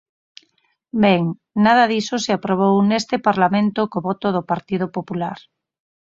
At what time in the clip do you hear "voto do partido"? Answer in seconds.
4.07-4.85